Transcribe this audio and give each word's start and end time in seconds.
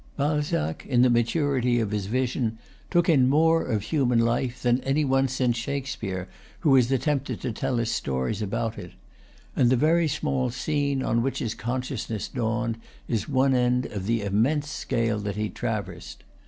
Balzac, 0.17 0.83
in 0.87 1.03
the 1.03 1.11
maturity 1.11 1.79
of 1.79 1.91
his 1.91 2.07
vision, 2.07 2.57
took 2.89 3.07
in 3.07 3.29
more 3.29 3.61
of 3.63 3.83
human 3.83 4.17
life 4.17 4.59
than 4.63 4.81
any 4.81 5.05
one, 5.05 5.27
since 5.27 5.55
Shakspeare, 5.57 6.27
who 6.61 6.73
has 6.73 6.91
attempted 6.91 7.39
to 7.41 7.51
tell 7.51 7.79
us 7.79 7.91
stories 7.91 8.41
about 8.41 8.79
it; 8.79 8.93
and 9.55 9.69
the 9.69 9.75
very 9.75 10.07
small 10.07 10.49
scene 10.49 11.03
on 11.03 11.21
which 11.21 11.37
his 11.37 11.53
consciousness 11.53 12.27
dawned 12.27 12.79
is 13.07 13.29
one 13.29 13.53
end 13.53 13.85
of 13.85 14.07
the 14.07 14.23
immense 14.23 14.71
scale 14.71 15.19
that 15.19 15.35
he 15.35 15.49
traversed. 15.51 16.23